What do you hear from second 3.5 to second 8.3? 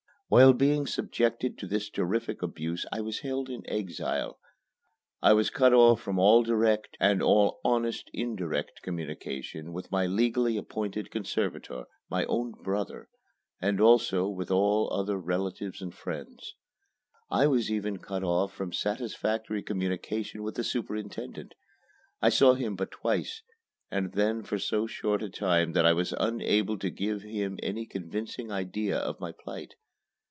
exile. I was cut off from all direct and all honest